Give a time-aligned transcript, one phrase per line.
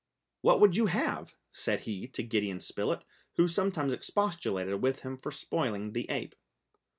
[0.41, 3.03] "What would you have?" said he to Gideon Spilett,
[3.35, 6.33] who sometimes expostulated with him for spoiling the ape.